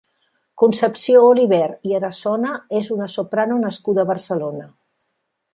Concepció 0.61 1.19
Oliver 1.33 1.67
i 1.89 1.93
Arazona 1.99 2.55
és 2.81 2.91
una 2.99 3.11
soprano 3.19 3.61
nascuda 3.67 4.07
a 4.07 4.11
Barcelona. 4.15 4.71